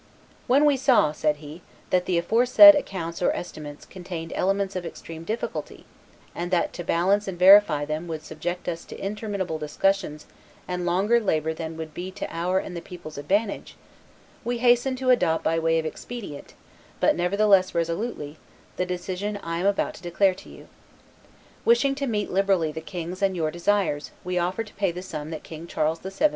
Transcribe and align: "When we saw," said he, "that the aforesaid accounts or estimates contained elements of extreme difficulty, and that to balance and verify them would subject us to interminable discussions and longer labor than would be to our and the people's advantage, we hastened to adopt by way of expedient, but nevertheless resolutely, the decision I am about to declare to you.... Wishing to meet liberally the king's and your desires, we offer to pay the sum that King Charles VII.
"When 0.47 0.65
we 0.65 0.77
saw," 0.77 1.11
said 1.11 1.35
he, 1.45 1.61
"that 1.91 2.05
the 2.07 2.17
aforesaid 2.17 2.73
accounts 2.73 3.21
or 3.21 3.31
estimates 3.33 3.85
contained 3.85 4.33
elements 4.35 4.75
of 4.75 4.83
extreme 4.83 5.23
difficulty, 5.23 5.85
and 6.33 6.49
that 6.49 6.73
to 6.73 6.83
balance 6.83 7.27
and 7.27 7.37
verify 7.37 7.85
them 7.85 8.07
would 8.07 8.23
subject 8.23 8.67
us 8.67 8.83
to 8.85 8.99
interminable 8.99 9.59
discussions 9.59 10.25
and 10.67 10.87
longer 10.87 11.19
labor 11.19 11.53
than 11.53 11.77
would 11.77 11.93
be 11.93 12.09
to 12.13 12.25
our 12.35 12.57
and 12.57 12.75
the 12.75 12.81
people's 12.81 13.19
advantage, 13.19 13.75
we 14.43 14.57
hastened 14.57 14.97
to 14.97 15.11
adopt 15.11 15.43
by 15.43 15.59
way 15.59 15.77
of 15.77 15.85
expedient, 15.85 16.55
but 16.99 17.15
nevertheless 17.15 17.75
resolutely, 17.75 18.39
the 18.77 18.87
decision 18.87 19.37
I 19.43 19.59
am 19.59 19.67
about 19.67 19.93
to 19.93 20.01
declare 20.01 20.33
to 20.33 20.49
you.... 20.49 20.67
Wishing 21.63 21.93
to 22.01 22.07
meet 22.07 22.31
liberally 22.31 22.71
the 22.71 22.81
king's 22.81 23.21
and 23.21 23.35
your 23.35 23.51
desires, 23.51 24.09
we 24.23 24.39
offer 24.39 24.63
to 24.63 24.73
pay 24.73 24.89
the 24.91 25.03
sum 25.03 25.29
that 25.29 25.43
King 25.43 25.67
Charles 25.67 25.99
VII. 25.99 26.29